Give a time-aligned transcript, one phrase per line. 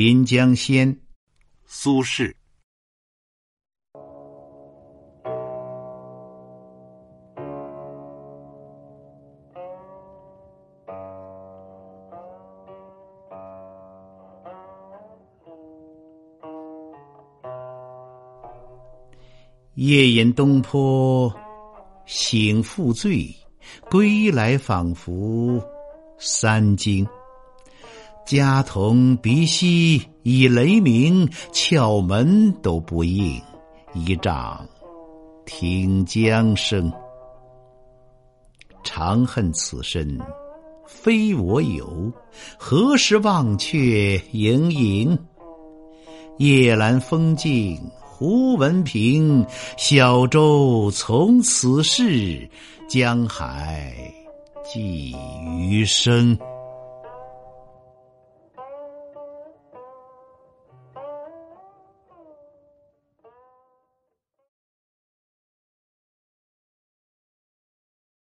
[0.00, 0.96] 临江仙，
[1.64, 2.32] 苏轼。
[19.74, 21.34] 夜饮东坡，
[22.06, 23.34] 醒复醉，
[23.90, 25.60] 归来仿佛
[26.20, 27.17] 三更。
[28.28, 33.40] 家童鼻息已雷鸣，敲门都不应，
[33.94, 34.68] 一丈
[35.46, 36.92] 听江声。
[38.84, 40.20] 长恨此身
[40.86, 42.12] 非我有，
[42.58, 45.18] 何时忘却营营？
[46.36, 47.80] 夜阑风静。
[48.02, 49.46] 胡文平，
[49.78, 52.46] 小舟从此逝，
[52.90, 53.94] 江海
[54.70, 55.16] 寄
[55.56, 56.38] 余生。